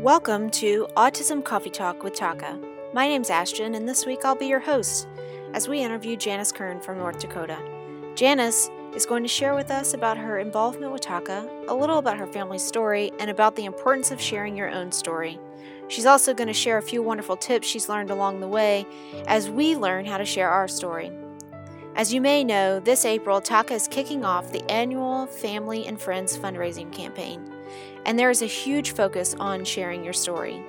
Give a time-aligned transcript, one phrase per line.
[0.00, 2.60] Welcome to Autism Coffee Talk with TACA.
[2.92, 5.08] My name's Ashton, and this week I'll be your host
[5.54, 7.56] as we interview Janice Kern from North Dakota.
[8.14, 12.18] Janice is going to share with us about her involvement with TACA, a little about
[12.18, 15.40] her family story, and about the importance of sharing your own story.
[15.88, 18.84] She's also going to share a few wonderful tips she's learned along the way
[19.26, 21.10] as we learn how to share our story.
[21.96, 26.36] As you may know, this April, TACA is kicking off the annual Family and Friends
[26.38, 27.56] fundraising campaign
[28.06, 30.62] and there is a huge focus on sharing your story.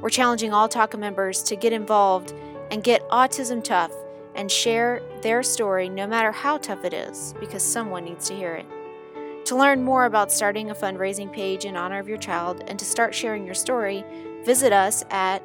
[0.00, 2.32] We're challenging all TACA members to get involved
[2.70, 3.92] and get autism tough
[4.34, 8.54] and share their story no matter how tough it is, because someone needs to hear
[8.54, 8.66] it.
[9.46, 12.84] To learn more about starting a fundraising page in honor of your child and to
[12.84, 14.04] start sharing your story,
[14.44, 15.42] visit us at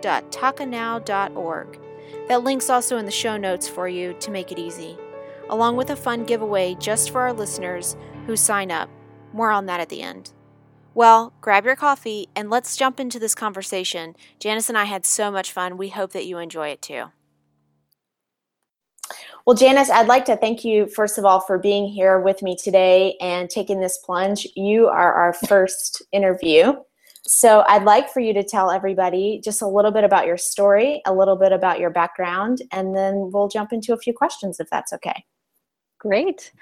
[0.00, 1.80] www.2016ff.tacanow.org.
[2.28, 4.96] That link's also in the show notes for you to make it easy
[5.48, 8.88] along with a fun giveaway just for our listeners who sign up.
[9.32, 10.32] More on that at the end.
[10.94, 14.16] Well, grab your coffee and let's jump into this conversation.
[14.40, 15.76] Janice and I had so much fun.
[15.76, 17.04] We hope that you enjoy it too.
[19.46, 22.54] Well, Janice, I'd like to thank you, first of all, for being here with me
[22.56, 24.46] today and taking this plunge.
[24.56, 26.74] You are our first interview.
[27.28, 31.02] So I'd like for you to tell everybody just a little bit about your story,
[31.04, 34.70] a little bit about your background, and then we'll jump into a few questions if
[34.70, 35.26] that's okay.
[35.98, 36.52] Great.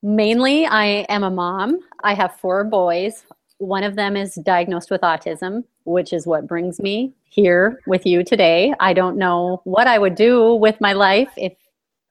[0.00, 1.80] Mainly, I am a mom.
[2.04, 3.24] I have four boys.
[3.58, 8.22] One of them is diagnosed with autism, which is what brings me here with you
[8.22, 8.72] today.
[8.78, 11.54] I don't know what I would do with my life if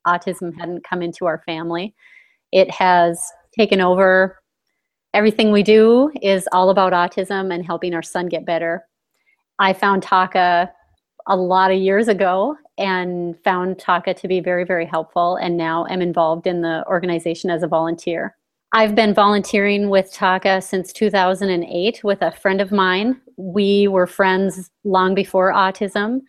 [0.06, 1.96] autism hadn't come into our family.
[2.52, 3.18] It has
[3.58, 4.38] taken over
[5.14, 8.86] everything we do is all about autism and helping our son get better.
[9.60, 10.70] I found TACA
[11.28, 15.86] a lot of years ago and found TACA to be very, very helpful, and now
[15.90, 18.36] am involved in the organization as a volunteer.
[18.74, 23.20] I've been volunteering with TACA since 2008 with a friend of mine.
[23.38, 26.20] We were friends long before autism.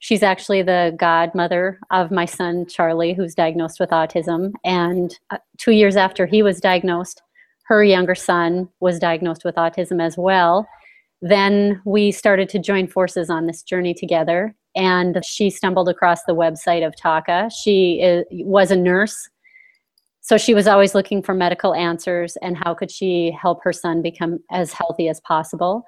[0.00, 4.52] She's actually the godmother of my son, Charlie, who's diagnosed with autism.
[4.64, 7.20] And uh, two years after he was diagnosed,
[7.68, 10.66] her younger son was diagnosed with autism as well.
[11.20, 16.34] Then we started to join forces on this journey together and she stumbled across the
[16.34, 17.50] website of TACA.
[17.52, 19.28] She is, was a nurse,
[20.20, 24.00] so she was always looking for medical answers and how could she help her son
[24.00, 25.84] become as healthy as possible.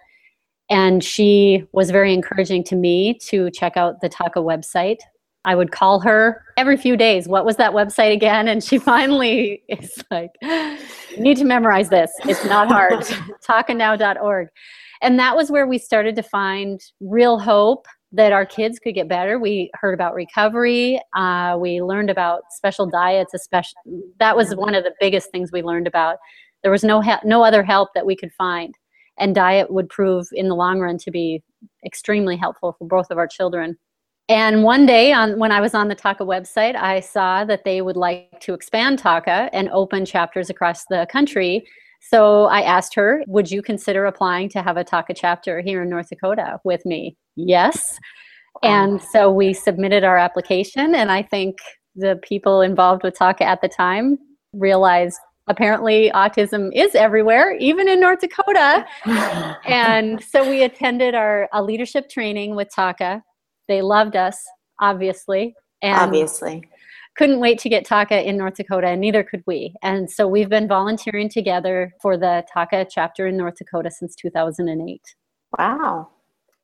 [0.68, 4.98] And she was very encouraging to me to check out the TACA website.
[5.44, 7.26] I would call her every few days.
[7.26, 8.48] What was that website again?
[8.48, 10.78] And she finally is like, you
[11.18, 12.10] need to memorize this.
[12.24, 13.00] It's not hard.
[13.48, 14.48] tacanow.org.
[15.02, 19.08] And that was where we started to find real hope that our kids could get
[19.08, 19.38] better.
[19.38, 21.00] We heard about recovery.
[21.16, 24.02] Uh, we learned about special diets, especially.
[24.18, 26.16] That was one of the biggest things we learned about.
[26.62, 28.74] There was no no other help that we could find,
[29.18, 31.42] and diet would prove in the long run to be
[31.86, 33.78] extremely helpful for both of our children.
[34.30, 37.82] And one day, on when I was on the TACA website, I saw that they
[37.82, 41.66] would like to expand TACA and open chapters across the country
[42.00, 45.90] so I asked her, Would you consider applying to have a TACA chapter here in
[45.90, 47.16] North Dakota with me?
[47.36, 47.98] Yes.
[48.62, 51.56] And so we submitted our application, and I think
[51.94, 54.18] the people involved with TACA at the time
[54.52, 58.86] realized apparently autism is everywhere, even in North Dakota.
[59.66, 63.22] and so we attended our a leadership training with TACA.
[63.70, 64.36] They loved us,
[64.80, 65.54] obviously.
[65.80, 66.68] And obviously
[67.20, 69.74] couldn't wait to get TACA in North Dakota, and neither could we.
[69.82, 75.02] And so we've been volunteering together for the TACA chapter in North Dakota since 2008.
[75.58, 76.08] Wow.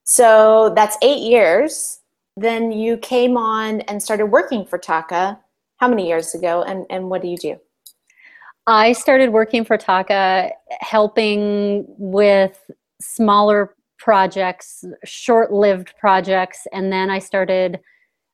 [0.05, 2.01] So that's eight years.
[2.39, 5.39] Then you came on and started working for TACA.
[5.77, 6.63] How many years ago?
[6.63, 7.61] And, and what do you do?
[8.67, 16.67] I started working for TACA, helping with smaller projects, short lived projects.
[16.73, 17.81] And then I started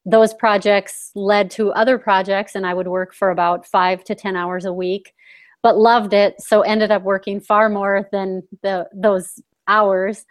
[0.05, 4.37] those projects led to other projects and i would work for about five to ten
[4.37, 5.15] hours a week
[5.63, 10.25] but loved it so ended up working far more than the, those hours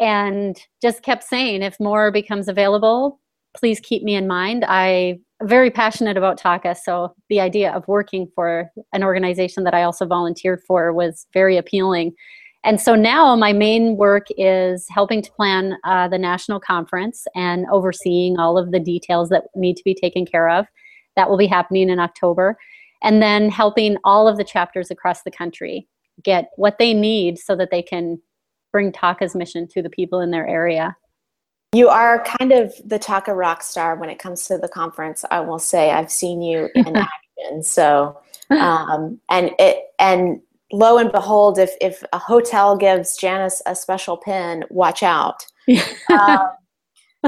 [0.00, 3.20] and just kept saying if more becomes available
[3.56, 8.28] please keep me in mind i very passionate about TACA so the idea of working
[8.34, 12.12] for an organization that i also volunteered for was very appealing
[12.64, 17.66] and so now my main work is helping to plan uh, the national conference and
[17.72, 20.66] overseeing all of the details that need to be taken care of.
[21.16, 22.56] That will be happening in October.
[23.02, 25.88] And then helping all of the chapters across the country
[26.22, 28.20] get what they need so that they can
[28.70, 30.96] bring TACA's mission to the people in their area.
[31.74, 35.40] You are kind of the TACA rock star when it comes to the conference, I
[35.40, 35.90] will say.
[35.90, 37.62] I've seen you in action.
[37.64, 38.20] So,
[38.50, 40.40] um, and it and
[40.72, 45.46] lo and behold, if if a hotel gives Janice a special pin, watch out.
[46.10, 46.48] um,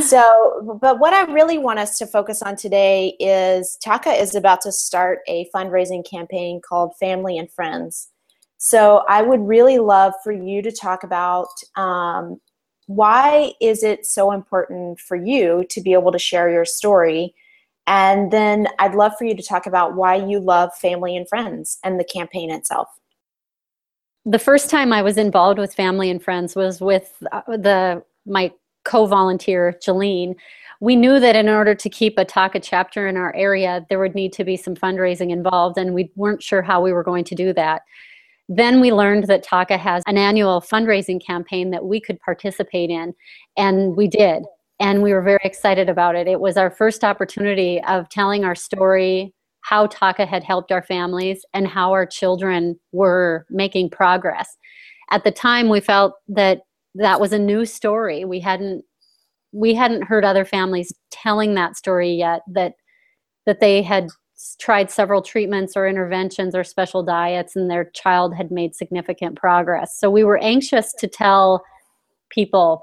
[0.00, 4.60] so, but what I really want us to focus on today is TACA is about
[4.62, 8.08] to start a fundraising campaign called Family and Friends.
[8.58, 12.40] So, I would really love for you to talk about um,
[12.86, 17.34] why is it so important for you to be able to share your story,
[17.86, 21.78] and then I'd love for you to talk about why you love Family and Friends
[21.84, 22.88] and the campaign itself.
[24.26, 28.52] The first time I was involved with Family and Friends was with uh, the my
[28.84, 30.34] co-volunteer, Jolene,
[30.80, 34.14] we knew that in order to keep a TACA chapter in our area, there would
[34.14, 37.34] need to be some fundraising involved, and we weren't sure how we were going to
[37.34, 37.82] do that.
[38.48, 43.14] Then we learned that TACA has an annual fundraising campaign that we could participate in,
[43.56, 44.42] and we did.
[44.80, 46.26] And we were very excited about it.
[46.26, 49.32] It was our first opportunity of telling our story,
[49.64, 54.56] how TACA had helped our families, and how our children were making progress.
[55.10, 56.60] At the time, we felt that
[56.94, 58.24] that was a new story.
[58.24, 58.84] We hadn't
[59.52, 62.74] we hadn't heard other families telling that story yet that
[63.46, 64.08] that they had
[64.58, 69.98] tried several treatments or interventions or special diets and their child had made significant progress.
[69.98, 71.64] So we were anxious to tell
[72.30, 72.82] people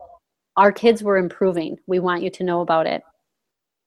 [0.58, 1.78] our kids were improving.
[1.88, 3.04] We want you to know about it.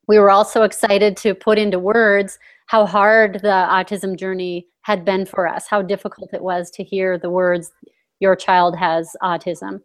[0.07, 5.25] We were also excited to put into words how hard the autism journey had been
[5.25, 7.71] for us, how difficult it was to hear the words,
[8.19, 9.81] your child has autism.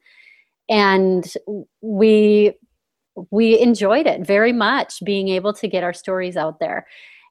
[0.69, 1.31] And
[1.81, 2.55] we
[3.31, 6.87] we enjoyed it very much being able to get our stories out there.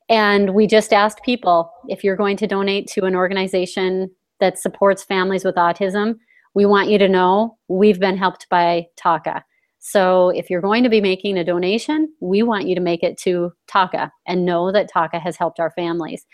[0.09, 5.03] And we just asked people if you're going to donate to an organization that supports
[5.03, 6.15] families with autism
[6.55, 9.43] we want you to know we've been helped by TACA
[9.79, 13.17] so if you're going to be making a donation we want you to make it
[13.17, 16.25] to TACA and know that TACA has helped our families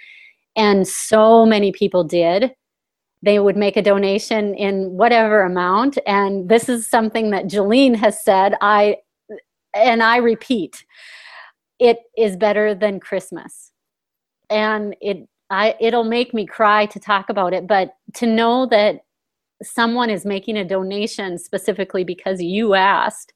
[0.55, 2.53] and so many people did
[3.25, 5.97] they would make a donation in whatever amount.
[6.05, 8.97] And this is something that Jolene has said, I
[9.73, 10.85] and I repeat,
[11.79, 13.71] it is better than Christmas.
[14.49, 19.01] And it I it'll make me cry to talk about it, but to know that
[19.63, 23.33] someone is making a donation specifically because you asked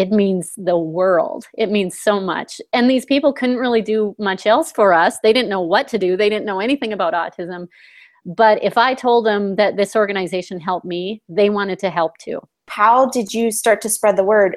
[0.00, 1.46] it means the world.
[1.58, 2.58] It means so much.
[2.72, 5.18] And these people couldn't really do much else for us.
[5.22, 6.16] They didn't know what to do.
[6.16, 7.68] They didn't know anything about autism.
[8.24, 12.40] But if I told them that this organization helped me, they wanted to help too.
[12.68, 14.56] How did you start to spread the word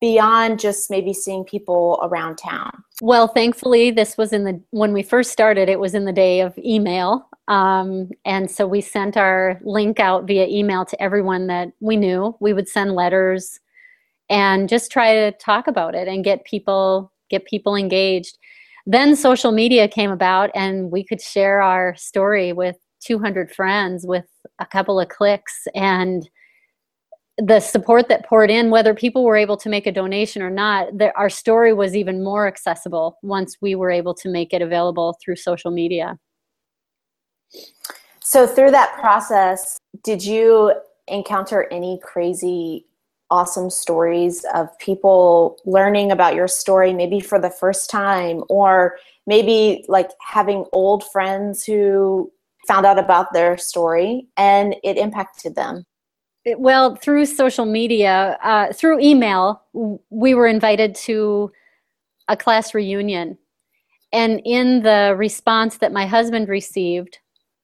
[0.00, 2.72] beyond just maybe seeing people around town?
[3.00, 5.68] Well, thankfully, this was in the when we first started.
[5.68, 10.26] It was in the day of email, um, and so we sent our link out
[10.26, 12.36] via email to everyone that we knew.
[12.40, 13.60] We would send letters
[14.32, 18.38] and just try to talk about it and get people get people engaged.
[18.86, 24.24] Then social media came about and we could share our story with 200 friends with
[24.58, 26.28] a couple of clicks and
[27.38, 30.86] the support that poured in whether people were able to make a donation or not
[30.96, 35.16] the, our story was even more accessible once we were able to make it available
[35.22, 36.18] through social media.
[38.20, 40.74] So through that process did you
[41.08, 42.86] encounter any crazy
[43.32, 49.86] awesome stories of people learning about your story maybe for the first time or maybe
[49.88, 52.30] like having old friends who
[52.68, 55.86] found out about their story and it impacted them.
[56.58, 59.62] Well through social media uh, through email
[60.10, 61.50] we were invited to
[62.28, 63.38] a class reunion.
[64.12, 67.18] And in the response that my husband received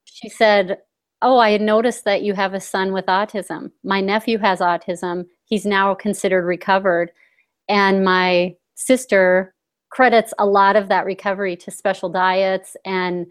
[0.06, 0.78] she said
[1.22, 3.70] oh i had noticed that you have a son with autism.
[3.82, 5.26] My nephew has autism.
[5.44, 7.10] He's now considered recovered.
[7.68, 9.54] And my sister
[9.90, 12.76] credits a lot of that recovery to special diets.
[12.84, 13.26] And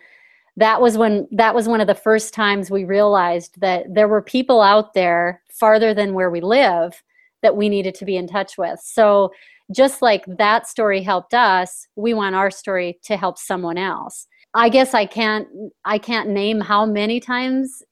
[0.58, 4.22] that was when that was one of the first times we realized that there were
[4.22, 7.02] people out there farther than where we live
[7.44, 8.80] that we needed to be in touch with.
[8.80, 9.32] So
[9.72, 14.28] just like that story helped us we want our story to help someone else
[14.58, 15.48] i guess i can't
[15.86, 17.84] i can't name how many times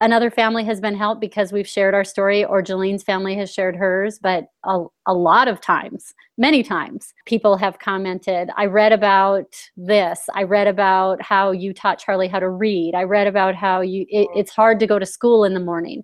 [0.00, 3.76] another family has been helped because we've shared our story or Jolene's family has shared
[3.76, 9.56] hers, but a, a lot of times, many times, people have commented, I read about
[9.76, 10.20] this.
[10.34, 12.94] I read about how you taught Charlie how to read.
[12.94, 14.38] I read about how you it, mm-hmm.
[14.38, 16.02] it's hard to go to school in the morning.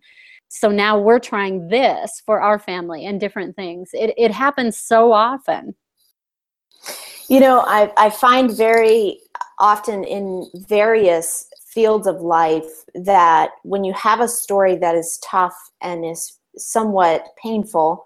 [0.49, 3.91] So now we're trying this for our family and different things.
[3.93, 5.75] It, it happens so often.
[7.29, 9.19] You know, I, I find very
[9.65, 15.57] often in various fields of life that when you have a story that is tough
[15.81, 18.05] and is somewhat painful,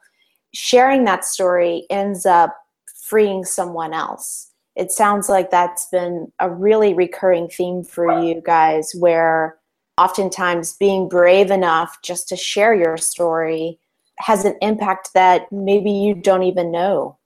[0.54, 2.56] sharing that story ends up
[3.02, 4.52] freeing someone else.
[4.76, 9.56] it sounds like that's been a really recurring theme for you guys where
[9.98, 13.80] oftentimes being brave enough just to share your story
[14.18, 17.18] has an impact that maybe you don't even know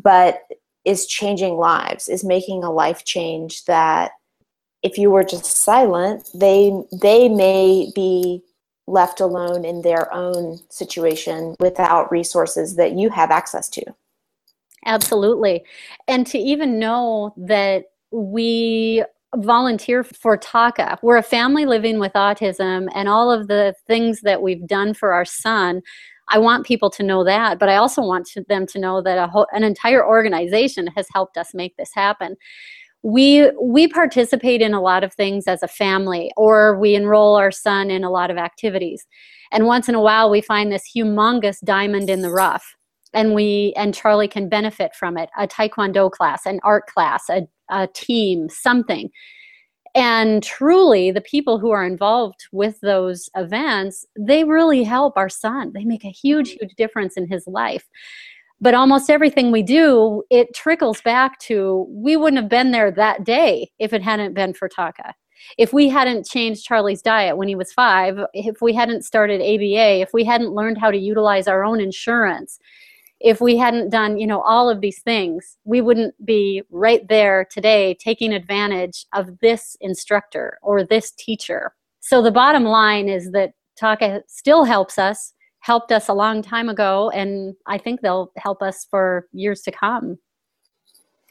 [0.00, 0.42] but
[0.84, 4.12] is changing lives is making a life change that
[4.82, 8.42] if you were just silent they they may be
[8.86, 13.82] left alone in their own situation without resources that you have access to
[14.86, 15.62] absolutely
[16.08, 19.04] and to even know that we
[19.36, 20.98] volunteer for TACA.
[21.02, 25.12] We're a family living with autism, and all of the things that we've done for
[25.12, 25.82] our son
[26.30, 29.18] I want people to know that, but I also want to, them to know that
[29.18, 32.36] a whole, an entire organization has helped us make this happen.
[33.02, 37.50] We we participate in a lot of things as a family, or we enroll our
[37.50, 39.06] son in a lot of activities,
[39.50, 42.76] and once in a while we find this humongous diamond in the rough,
[43.14, 45.30] and we and Charlie can benefit from it.
[45.38, 49.10] A taekwondo class, an art class, a, a team, something
[49.94, 55.72] and truly the people who are involved with those events they really help our son.
[55.74, 56.58] They make a huge mm.
[56.60, 57.88] huge difference in his life.
[58.62, 63.24] But almost everything we do it trickles back to we wouldn't have been there that
[63.24, 65.12] day if it hadn't been for TACA.
[65.56, 70.02] If we hadn't changed Charlie's diet when he was five, if we hadn't started ABA,
[70.02, 72.58] if we hadn't learned how to utilize our own insurance,
[73.20, 77.46] if we hadn't done you know all of these things we wouldn't be right there
[77.50, 81.72] today taking advantage of this instructor or this teacher.
[82.00, 86.70] So the bottom line is that TACA still helps us helped us a long time
[86.70, 90.18] ago and i think they'll help us for years to come.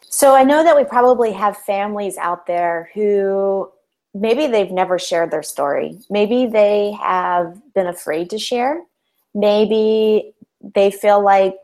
[0.09, 3.71] So i know that we probably have families out there who
[4.13, 5.99] maybe they've never shared their story.
[6.09, 8.81] Maybe they have been afraid to share.
[9.33, 10.33] Maybe
[10.75, 11.55] they feel like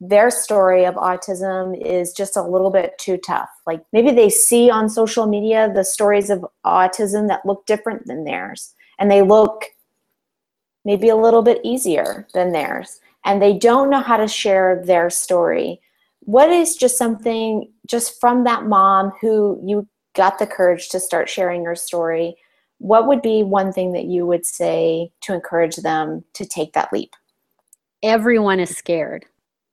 [0.00, 3.50] their story of autism is just a little bit too tough.
[3.66, 8.24] Like maybe they see on social media the stories of autism that look different than
[8.24, 9.66] theirs, and they look
[10.86, 15.10] maybe a little bit easier than theirs, and they don't know how to share their
[15.10, 15.80] story.
[16.20, 21.28] What is just something just from that mom who you got the courage to start
[21.28, 22.36] sharing your story?
[22.78, 26.90] What would be one thing that you would say to encourage them to take that
[26.90, 27.14] leap?
[28.02, 29.26] Everyone is scared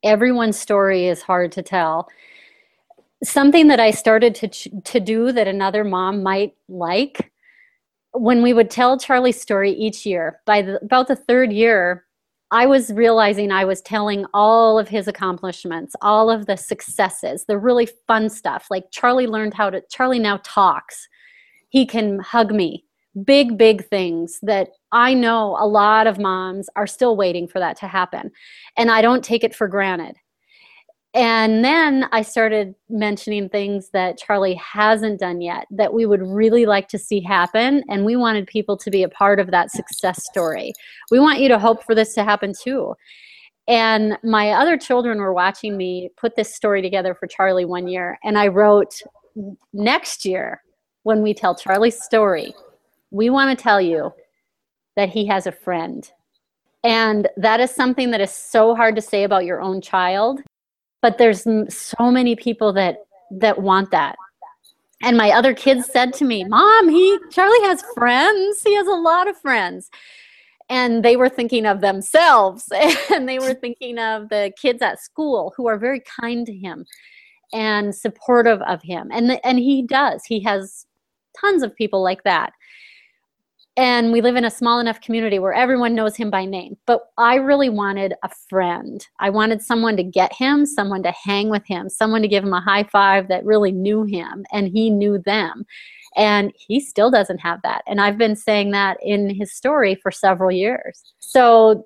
[0.03, 2.07] everyone's story is hard to tell.
[3.23, 4.47] Something that I started to
[4.81, 7.31] to do that another mom might like
[8.13, 10.39] when we would tell Charlie's story each year.
[10.45, 12.05] By the, about the third year,
[12.51, 17.57] I was realizing I was telling all of his accomplishments, all of the successes, the
[17.57, 18.67] really fun stuff.
[18.69, 21.09] Like Charlie learned how to, Charlie now talks.
[21.69, 22.85] He can hug me.
[23.25, 27.77] Big, big things that I know a lot of moms are still waiting for that
[27.77, 28.31] to happen.
[28.77, 30.15] And I don't take it for granted.
[31.13, 36.65] And then I started mentioning things that Charlie hasn't done yet that we would really
[36.65, 37.83] like to see happen.
[37.89, 40.73] And we wanted people to be a part of that success story.
[41.09, 42.93] We want you to hope for this to happen too.
[43.67, 48.19] And my other children were watching me put this story together for Charlie one year.
[48.23, 49.01] And I wrote,
[49.73, 50.61] next year,
[51.03, 52.53] when we tell Charlie's story,
[53.11, 54.11] we want to tell you
[54.97, 56.11] that he has a friend.
[56.83, 60.41] And that is something that is so hard to say about your own child,
[61.01, 62.97] but there's so many people that
[63.31, 64.15] that want that.
[65.03, 68.61] And my other kids said to me, "Mom, he Charlie has friends.
[68.63, 69.89] He has a lot of friends."
[70.69, 72.69] And they were thinking of themselves
[73.13, 76.85] and they were thinking of the kids at school who are very kind to him
[77.53, 79.09] and supportive of him.
[79.13, 80.23] And the, and he does.
[80.25, 80.85] He has
[81.39, 82.51] tons of people like that
[83.77, 86.75] and we live in a small enough community where everyone knows him by name.
[86.87, 89.05] But I really wanted a friend.
[89.19, 92.53] I wanted someone to get him, someone to hang with him, someone to give him
[92.53, 95.63] a high five that really knew him and he knew them.
[96.15, 97.83] And he still doesn't have that.
[97.85, 101.13] And I've been saying that in his story for several years.
[101.19, 101.85] So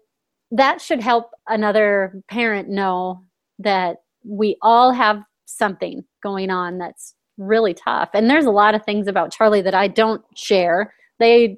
[0.51, 3.21] that should help another parent know
[3.59, 8.11] that we all have something going on that's really tough.
[8.13, 10.93] And there's a lot of things about Charlie that I don't share.
[11.19, 11.57] They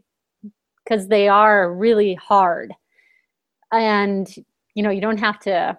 [0.84, 2.74] because they are really hard.
[3.72, 4.28] And
[4.76, 5.78] you know, you don't have to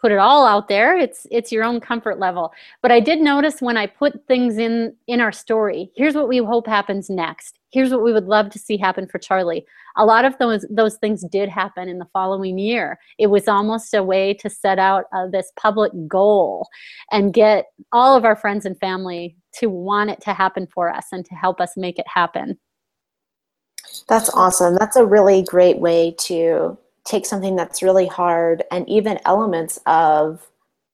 [0.00, 0.96] put it all out there.
[0.96, 2.52] It's it's your own comfort level.
[2.82, 6.38] But I did notice when I put things in in our story, here's what we
[6.38, 7.58] hope happens next.
[7.70, 9.66] Here's what we would love to see happen for Charlie.
[9.96, 12.98] A lot of those those things did happen in the following year.
[13.18, 16.68] It was almost a way to set out uh, this public goal
[17.10, 21.06] and get all of our friends and family to want it to happen for us
[21.12, 22.58] and to help us make it happen.
[24.08, 24.76] That's awesome.
[24.76, 30.46] That's a really great way to take something that's really hard and even elements of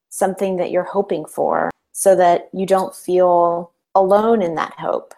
[0.09, 5.13] something that you're hoping for so that you don't feel alone in that hope.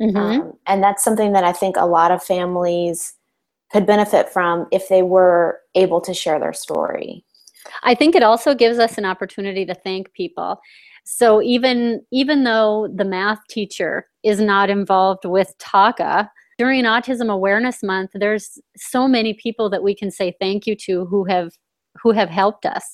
[0.00, 0.16] Mm-hmm.
[0.16, 3.14] Um, and that's something that I think a lot of families
[3.72, 7.24] could benefit from if they were able to share their story.
[7.82, 10.60] I think it also gives us an opportunity to thank people.
[11.04, 16.28] So even even though the math teacher is not involved with TACA,
[16.60, 21.06] during Autism Awareness Month, there's so many people that we can say thank you to
[21.06, 21.52] who have
[22.02, 22.84] who have helped us.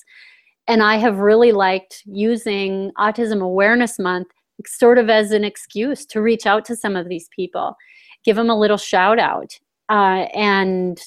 [0.69, 4.27] And I have really liked using Autism Awareness Month
[4.65, 7.75] sort of as an excuse to reach out to some of these people,
[8.23, 9.59] give them a little shout out,
[9.89, 11.01] uh, and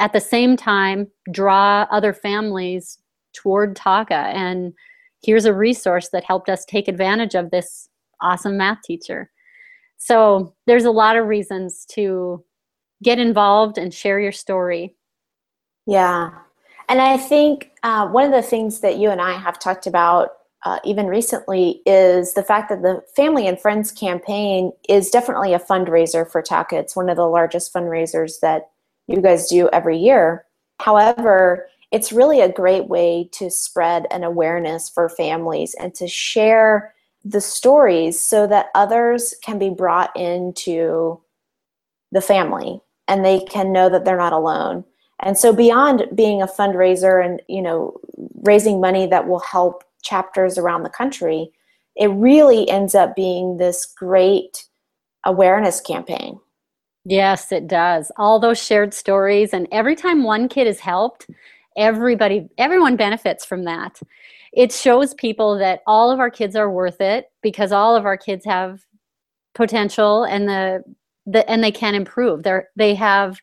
[0.00, 2.98] at the same time draw other families
[3.32, 4.72] toward TACA And
[5.24, 7.88] here's a resource that helped us take advantage of this
[8.20, 9.30] awesome math teacher.
[10.04, 12.44] So there's a lot of reasons to
[13.04, 14.96] get involved and share your story.
[15.86, 16.30] Yeah.
[16.88, 20.30] And I think uh, one of the things that you and I have talked about
[20.64, 25.60] uh, even recently is the fact that the Family and Friends campaign is definitely a
[25.60, 26.72] fundraiser for TACA.
[26.72, 28.70] It's one of the largest fundraisers that
[29.06, 30.46] you guys do every year.
[30.80, 36.92] However, it's really a great way to spread an awareness for families and to share
[37.24, 41.20] the stories so that others can be brought into
[42.10, 44.84] the family and they can know that they're not alone.
[45.20, 47.96] And so beyond being a fundraiser and, you know,
[48.42, 51.52] raising money that will help chapters around the country,
[51.94, 54.64] it really ends up being this great
[55.24, 56.40] awareness campaign.
[57.04, 58.10] Yes, it does.
[58.16, 61.28] All those shared stories and every time one kid is helped,
[61.76, 64.00] everybody everyone benefits from that
[64.52, 68.16] it shows people that all of our kids are worth it because all of our
[68.16, 68.80] kids have
[69.54, 70.82] potential and the,
[71.26, 72.42] the and they can improve.
[72.42, 73.40] They're they have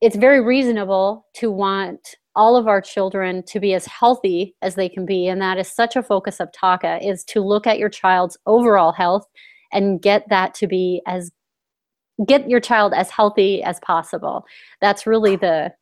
[0.00, 4.88] it's very reasonable to want all of our children to be as healthy as they
[4.88, 5.28] can be.
[5.28, 8.92] And that is such a focus of TACA is to look at your child's overall
[8.92, 9.26] health
[9.72, 11.30] and get that to be as
[12.26, 14.44] get your child as healthy as possible.
[14.80, 15.72] That's really the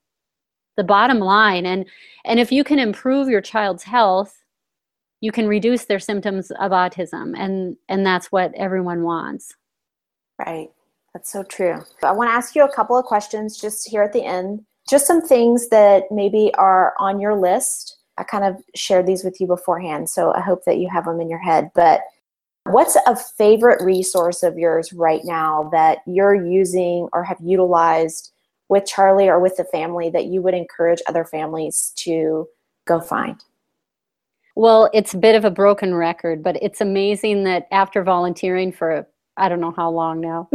[0.77, 1.67] the bottom line.
[1.67, 1.87] And
[2.25, 4.43] and if you can improve your child's health
[5.23, 7.33] you can reduce their symptoms of autism.
[7.39, 9.55] And and that's what everyone wants.
[10.39, 10.69] Right.
[11.15, 11.77] That's so true.
[12.03, 14.65] I want to ask you a couple of questions just here at the end.
[14.91, 17.99] Just some things that maybe are on your list.
[18.19, 21.21] I kind of shared these with you beforehand so i hope that you have them
[21.21, 21.71] in your head.
[21.75, 22.01] But
[22.65, 28.32] what's a favorite resource of yours right now that you're using or have utilized
[28.73, 32.49] with Charlie or with the family that you would encourage other families to
[32.87, 33.45] go find?
[34.57, 39.07] Well, it's a bit of a broken record, but it's amazing that after volunteering for
[39.37, 40.49] I don't know how long now,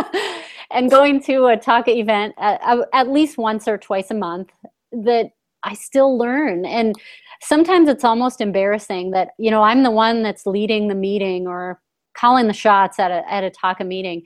[0.70, 2.60] and going to a TACA event at,
[2.92, 4.50] at, least once or twice a month,
[4.92, 5.30] that
[5.64, 6.64] I still learn.
[6.64, 6.94] And
[7.40, 11.80] sometimes it's almost embarrassing that, you know, I'm the one that's leading the meeting or
[12.14, 14.22] calling the shots at a, at a TACA meeting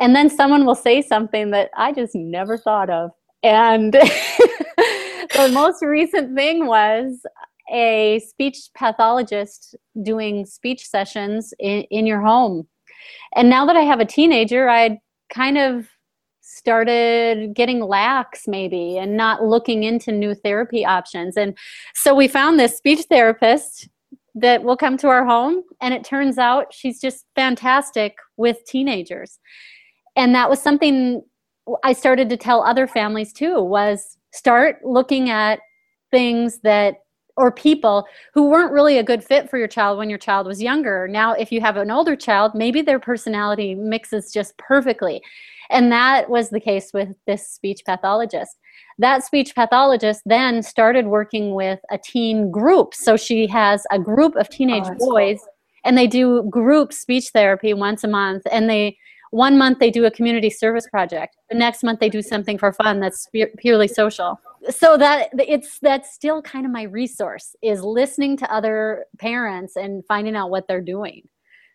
[0.00, 3.10] and then someone will say something that I just never thought of.
[3.42, 7.24] And the most recent thing was
[7.72, 12.66] a speech pathologist doing speech sessions in, in your home.
[13.34, 15.00] And now that I have a teenager, I
[15.32, 15.88] kind of
[16.40, 21.36] started getting lax maybe and not looking into new therapy options.
[21.36, 21.56] And
[21.94, 23.88] so we found this speech therapist
[24.34, 29.38] that will come to our home and it turns out she's just fantastic with teenagers
[30.16, 31.22] and that was something
[31.82, 35.60] I started to tell other families too was start looking at
[36.10, 37.02] things that
[37.36, 40.62] or people who weren't really a good fit for your child when your child was
[40.62, 41.06] younger.
[41.06, 45.20] Now, if you have an older child, maybe their personality mixes just perfectly.
[45.68, 48.56] And that was the case with this speech pathologist.
[48.98, 52.94] That speech pathologist then started working with a teen group.
[52.94, 55.48] So she has a group of teenage oh, boys, cool.
[55.84, 58.44] and they do group speech therapy once a month.
[58.50, 58.96] And they
[59.30, 62.72] one month they do a community service project the next month they do something for
[62.72, 64.40] fun that's purely social.
[64.70, 70.04] So that it's that's still kind of my resource is listening to other parents and
[70.06, 71.28] finding out what they're doing.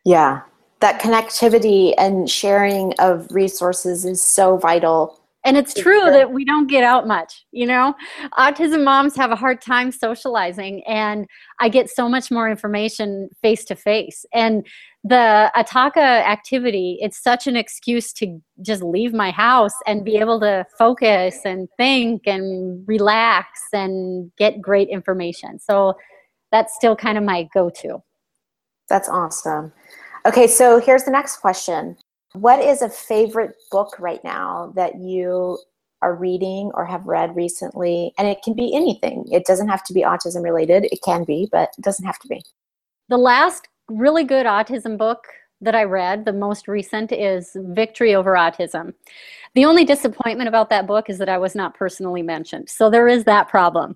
[0.03, 0.41] Yeah.
[0.81, 6.67] That connectivity and sharing of resources is so vital and it's true that we don't
[6.67, 7.93] get out much you know
[8.37, 11.27] autism moms have a hard time socializing and
[11.59, 14.65] i get so much more information face to face and
[15.03, 20.39] the Ataka activity, it's such an excuse to just leave my house and be able
[20.41, 25.59] to focus and think and relax and get great information.
[25.59, 25.95] So
[26.51, 28.03] that's still kind of my go to.
[28.89, 29.73] That's awesome.
[30.25, 31.97] Okay, so here's the next question
[32.33, 35.57] What is a favorite book right now that you
[36.01, 38.13] are reading or have read recently?
[38.17, 41.49] And it can be anything, it doesn't have to be autism related, it can be,
[41.51, 42.41] but it doesn't have to be.
[43.09, 45.25] the last really good autism book
[45.61, 48.93] that I read, the most recent, is Victory Over Autism.
[49.53, 52.69] The only disappointment about that book is that I was not personally mentioned.
[52.69, 53.95] So there is that problem.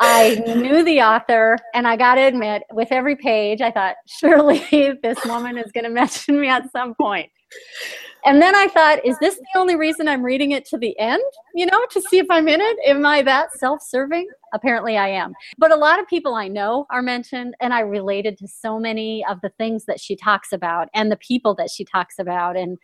[0.00, 4.58] I knew the author, and I got to admit, with every page, I thought, surely
[5.02, 7.30] this woman is going to mention me at some point.
[8.24, 11.22] And then I thought, is this the only reason I'm reading it to the end?
[11.54, 12.76] You know, to see if I'm in it?
[12.84, 14.28] Am I that self serving?
[14.52, 15.32] Apparently I am.
[15.56, 19.24] But a lot of people I know are mentioned, and I related to so many
[19.26, 22.56] of the things that she talks about and the people that she talks about.
[22.56, 22.76] And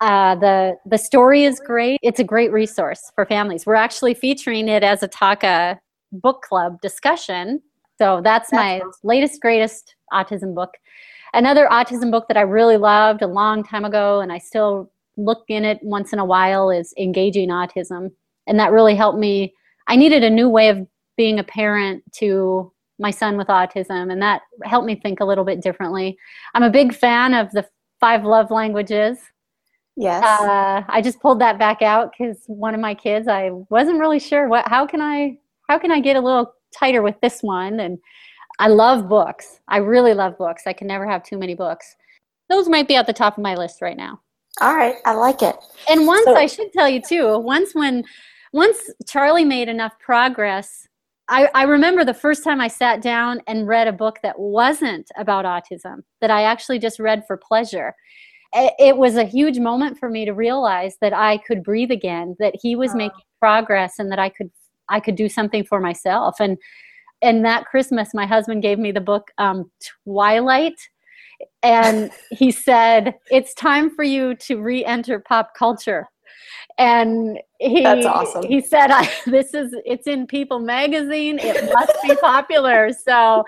[0.00, 1.98] uh, the the story is great.
[2.02, 3.66] It's a great resource for families.
[3.66, 5.78] We're actually featuring it as a TACA
[6.12, 7.60] book club discussion.
[7.98, 8.92] So that's, that's my awesome.
[9.02, 10.70] latest greatest autism book.
[11.34, 15.44] Another autism book that I really loved a long time ago, and I still look
[15.48, 18.10] in it once in a while, is Engaging Autism,
[18.46, 19.54] and that really helped me.
[19.86, 20.86] I needed a new way of
[21.16, 25.44] being a parent to my son with autism, and that helped me think a little
[25.44, 26.16] bit differently.
[26.54, 27.66] I'm a big fan of the
[28.00, 29.18] five love languages
[29.98, 30.22] Yes.
[30.22, 34.20] Uh, I just pulled that back out because one of my kids, I wasn't really
[34.20, 34.66] sure what.
[34.68, 35.38] How can I?
[35.68, 37.80] How can I get a little tighter with this one?
[37.80, 37.98] And
[38.58, 39.60] I love books.
[39.68, 40.62] I really love books.
[40.66, 41.96] I can never have too many books.
[42.48, 44.20] Those might be at the top of my list right now.
[44.60, 45.56] All right, I like it.
[45.88, 47.38] And once so, I should tell you too.
[47.38, 48.04] Once when,
[48.52, 50.86] once Charlie made enough progress
[51.30, 55.10] I, I, remember the first time I sat down and read a book that wasn't
[55.18, 57.94] about autism, that I actually just read for pleasure
[58.54, 62.54] it was a huge moment for me to realize that I could breathe again, that
[62.60, 62.96] he was oh.
[62.96, 64.50] making progress and that I could
[64.90, 66.36] I could do something for myself.
[66.40, 66.56] And
[67.22, 69.70] and that Christmas my husband gave me the book um,
[70.04, 70.78] Twilight
[71.62, 76.06] and he said, It's time for you to re-enter pop culture.
[76.78, 78.44] And he that's awesome.
[78.44, 78.92] he said
[79.26, 81.40] this is it's in people magazine.
[81.40, 83.44] It must be popular so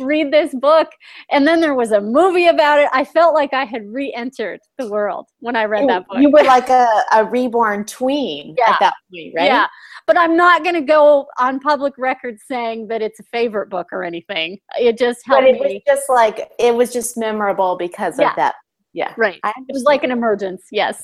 [0.00, 0.88] read this book.
[1.30, 2.88] And then there was a movie about it.
[2.94, 6.18] I felt like i had re-entered the world when i read that book.
[6.20, 8.70] you were like a, a reborn tween yeah.
[8.70, 9.46] at that point right?
[9.46, 9.66] Yeah
[10.10, 13.88] but i'm not going to go on public record saying that it's a favorite book
[13.92, 15.60] or anything it just helped but it me.
[15.60, 18.30] was just like it was just memorable because yeah.
[18.30, 18.54] of that
[18.92, 21.02] yeah right it was like an emergence yes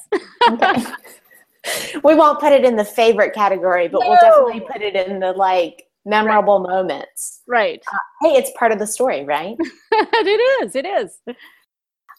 [0.51, 0.83] okay.
[2.05, 4.09] we won't put it in the favorite category, but no.
[4.09, 6.71] we'll definitely put it in the like memorable right.
[6.71, 7.43] moments.
[7.47, 7.83] Right.
[7.93, 9.57] Uh, hey, it's part of the story, right?
[9.93, 10.75] it is.
[10.75, 11.19] It is.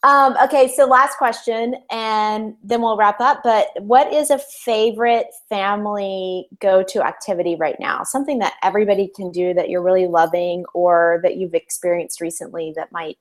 [0.08, 3.42] Um, okay, so last question, and then we'll wrap up.
[3.44, 8.04] But what is a favorite family go to activity right now?
[8.04, 12.92] Something that everybody can do that you're really loving or that you've experienced recently that
[12.94, 13.18] might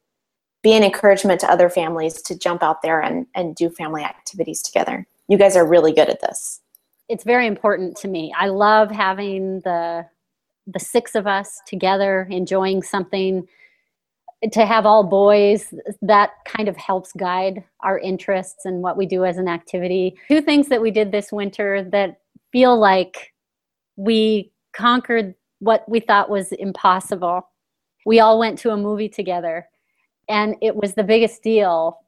[0.62, 4.62] be an encouragement to other families to jump out there and, and do family activities
[4.62, 5.07] together?
[5.29, 6.61] you guys are really good at this.
[7.09, 8.33] It's very important to me.
[8.37, 10.07] I love having the
[10.68, 13.46] the six of us together enjoying something
[14.53, 15.72] to have all boys
[16.03, 20.16] that kind of helps guide our interests and what we do as an activity.
[20.29, 22.20] Two things that we did this winter that
[22.53, 23.33] feel like
[23.96, 27.49] we conquered what we thought was impossible.
[28.05, 29.68] We all went to a movie together
[30.29, 31.99] and it was the biggest deal.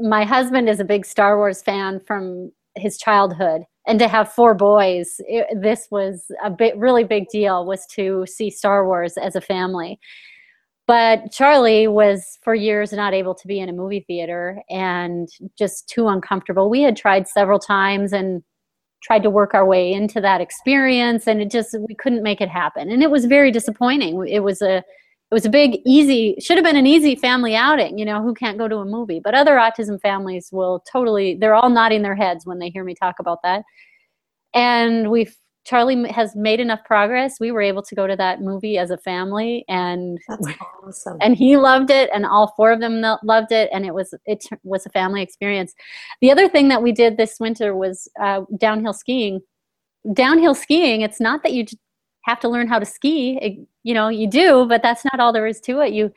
[0.00, 4.54] My husband is a big star wars fan from his childhood and to have four
[4.54, 9.36] boys it, this was a bit really big deal was to see star wars as
[9.36, 10.00] a family
[10.86, 15.88] but charlie was for years not able to be in a movie theater and just
[15.88, 16.68] too uncomfortable.
[16.68, 18.42] We had tried several times and
[19.02, 22.48] tried to work our way into that experience and it just we couldn't make it
[22.48, 22.90] happen.
[22.90, 24.26] And it was very disappointing.
[24.28, 27.98] It was a it was a big easy should have been an easy family outing
[27.98, 29.20] you know who can't go to a movie?
[29.22, 32.94] But other autism families will totally they're all nodding their heads when they hear me
[32.94, 33.64] talk about that.
[34.54, 38.78] And we've charlie has made enough progress we were able to go to that movie
[38.78, 40.46] as a family and That's
[40.82, 41.18] awesome.
[41.20, 44.44] and he loved it and all four of them loved it and it was it
[44.62, 45.74] was a family experience
[46.20, 49.40] the other thing that we did this winter was uh, downhill skiing
[50.12, 51.64] downhill skiing it's not that you
[52.24, 53.38] have to learn how to ski.
[53.40, 55.92] It, you know, you do, but that's not all there is to it.
[55.92, 56.12] You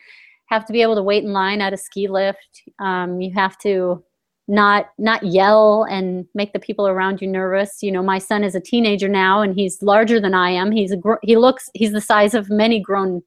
[0.47, 2.63] have to be able to wait in line at a ski lift.
[2.79, 4.03] Um, you have to
[4.47, 7.83] not not yell and make the people around you nervous.
[7.83, 10.71] You know, my son is a teenager now, and he's larger than I am.
[10.71, 13.21] He's a gr- he looks he's the size of many grown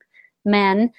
[0.44, 0.90] men.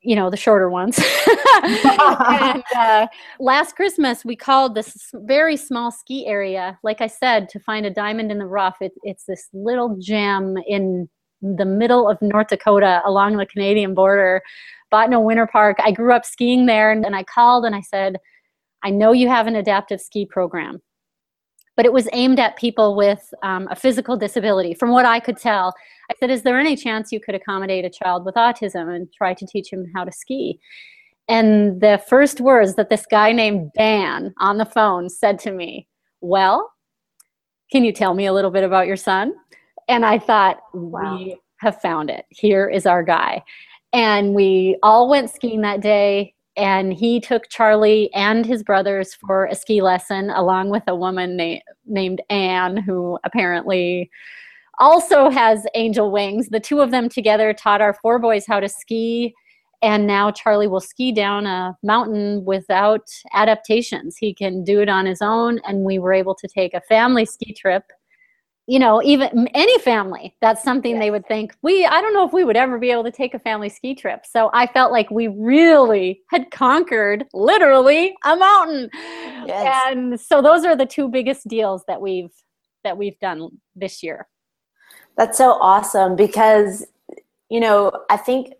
[0.00, 0.98] You know, the shorter ones.
[1.62, 3.06] and uh,
[3.38, 7.90] last Christmas, we called this very small ski area, like I said, to find a
[7.90, 8.76] diamond in the rough.
[8.80, 11.08] It, it's this little gem in
[11.40, 14.42] the middle of North Dakota along the Canadian border,
[14.92, 15.76] Bottineau Winter Park.
[15.80, 18.16] I grew up skiing there, and, and I called and I said,
[18.82, 20.80] I know you have an adaptive ski program
[21.76, 24.74] but it was aimed at people with um, a physical disability.
[24.74, 25.74] From what I could tell,
[26.10, 29.34] I said, Is there any chance you could accommodate a child with autism and try
[29.34, 30.60] to teach him how to ski?
[31.28, 35.88] And the first words that this guy named Dan on the phone said to me,
[36.20, 36.70] Well,
[37.70, 39.32] can you tell me a little bit about your son?
[39.88, 41.16] And I thought, wow.
[41.16, 42.26] We have found it.
[42.28, 43.42] Here is our guy.
[43.92, 46.34] And we all went skiing that day.
[46.56, 51.36] And he took Charlie and his brothers for a ski lesson, along with a woman
[51.36, 54.10] na- named Anne, who apparently
[54.78, 56.48] also has angel wings.
[56.48, 59.34] The two of them together taught our four boys how to ski
[59.82, 64.16] and now Charlie will ski down a mountain without adaptations.
[64.16, 67.26] He can do it on his own, and we were able to take a family
[67.26, 67.82] ski trip.
[68.66, 71.00] You know, even any family, that's something yes.
[71.00, 73.34] they would think we, I don't know if we would ever be able to take
[73.34, 74.24] a family ski trip.
[74.24, 78.88] So I felt like we really had conquered literally a mountain.
[79.46, 79.82] Yes.
[79.88, 82.30] And so those are the two biggest deals that we've
[82.84, 84.28] that we've done this year.
[85.16, 86.86] That's so awesome because
[87.52, 88.54] you know, I think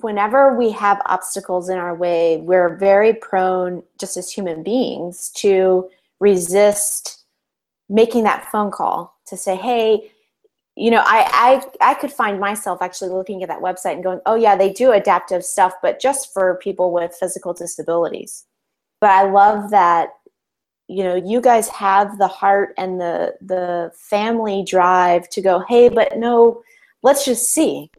[0.00, 5.88] whenever we have obstacles in our way, we're very prone, just as human beings, to
[6.18, 7.21] resist
[7.92, 10.10] making that phone call to say, hey,
[10.74, 14.20] you know, I, I I could find myself actually looking at that website and going,
[14.24, 18.46] oh yeah, they do adaptive stuff, but just for people with physical disabilities.
[19.00, 20.10] But I love that,
[20.88, 25.90] you know, you guys have the heart and the the family drive to go, hey,
[25.90, 26.62] but no,
[27.02, 27.90] let's just see.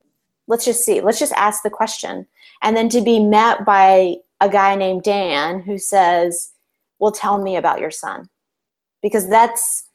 [0.48, 1.00] Let's just see.
[1.02, 2.28] Let's just ask the question.
[2.64, 6.52] And then to be met by a guy named dan who says
[7.00, 8.30] well tell me about your son
[9.04, 9.88] because that's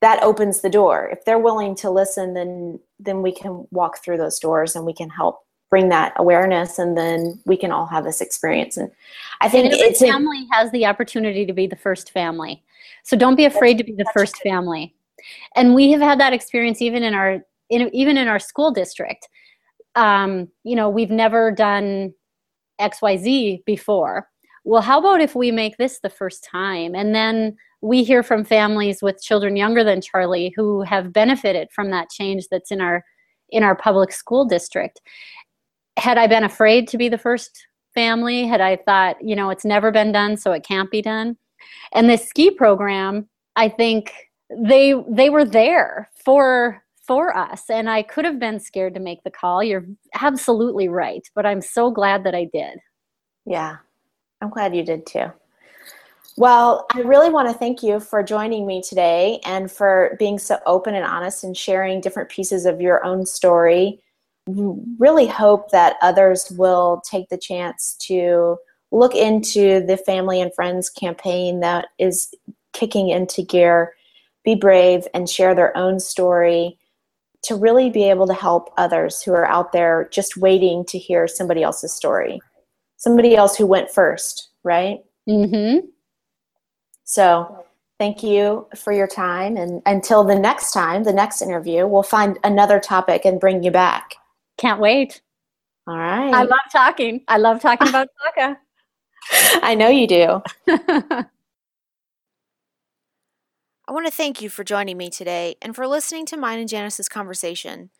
[0.00, 1.08] that opens the door.
[1.12, 4.94] If they're willing to listen then then we can walk through those doors and we
[4.94, 8.76] can help bring that awareness and then we can all have this experience.
[8.78, 8.90] And
[9.42, 12.62] i think and every family has the opportunity to be the first family.
[13.02, 14.94] So don't be afraid to be the first family.
[15.56, 19.28] And we have had that experience even in our in, even in our school district.
[19.96, 22.14] Um, you know, we've never done
[22.80, 24.28] XYZ before.
[24.64, 26.94] Well, how about if we make this the first time?
[26.94, 31.90] And then we hear from families with children younger than Charlie who have benefited from
[31.90, 33.04] that change that's in our
[33.50, 35.02] in our public school district.
[35.98, 39.66] Had I been afraid to be the first family, had I thought, you know, it's
[39.66, 41.36] never been done, so it can't be done.
[41.92, 44.12] And this ski program, I think
[44.50, 47.68] they they were there for for us.
[47.68, 49.62] And I could have been scared to make the call.
[49.62, 49.84] You're
[50.20, 51.28] absolutely right.
[51.34, 52.78] But I'm so glad that I did.
[53.44, 53.76] Yeah,
[54.40, 55.32] I'm glad you did too.
[56.36, 60.58] Well, I really want to thank you for joining me today and for being so
[60.66, 64.00] open and honest and sharing different pieces of your own story.
[64.46, 68.56] Really hope that others will take the chance to
[68.90, 72.34] look into the Family and Friends campaign that is
[72.72, 73.94] kicking into gear.
[74.44, 76.78] Be brave and share their own story
[77.44, 81.28] to really be able to help others who are out there just waiting to hear
[81.28, 82.40] somebody else's story
[83.04, 85.00] somebody else who went first right?
[85.28, 85.86] Mm-hmm.
[87.04, 87.64] So
[87.98, 92.38] thank you for your time and until the next time the next interview we'll find
[92.42, 94.16] another topic and bring you back.
[94.58, 95.20] Can't wait.
[95.86, 96.32] All right.
[96.32, 97.22] I love talking.
[97.28, 98.56] I love talking about TACA.
[99.62, 100.42] i know you do.
[103.86, 106.68] I want to thank you for joining me today and for listening to mine and
[106.68, 107.90] Janice's conversation.